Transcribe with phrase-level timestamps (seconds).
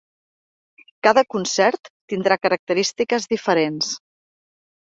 [1.07, 3.95] Cada concert tindrà característiques diferents.